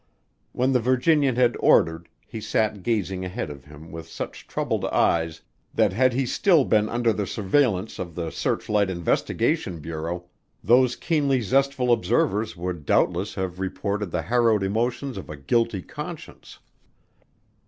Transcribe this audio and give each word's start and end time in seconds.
When 0.51 0.71
the 0.71 0.79
Virginian 0.79 1.35
had 1.35 1.55
ordered 1.59 2.09
he 2.25 2.41
sat 2.41 2.81
gazing 2.81 3.23
ahead 3.23 3.51
of 3.51 3.65
him 3.65 3.91
with 3.91 4.07
such 4.09 4.47
troubled 4.47 4.85
eyes 4.85 5.41
that 5.75 5.93
had 5.93 6.13
he 6.13 6.25
still 6.25 6.65
been 6.65 6.89
under 6.89 7.13
the 7.13 7.27
surveillance 7.27 7.99
of 7.99 8.15
the 8.15 8.31
Searchlight 8.31 8.89
Investigation 8.89 9.79
Bureau, 9.79 10.25
those 10.63 10.95
keenly 10.95 11.39
zestful 11.41 11.93
observers 11.93 12.57
would 12.57 12.83
doubtless 12.83 13.35
have 13.35 13.59
reported 13.59 14.09
the 14.09 14.23
harrowed 14.23 14.63
emotions 14.63 15.17
of 15.19 15.29
a 15.29 15.37
guilty 15.37 15.83
conscience. 15.83 16.57